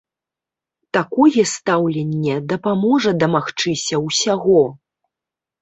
[0.97, 4.61] Такое стаўленне дапаможа дамагчыся ўсяго!